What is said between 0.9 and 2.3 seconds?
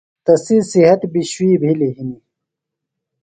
بیۡ شُوئی بِھلیۡ ہِنیۡ۔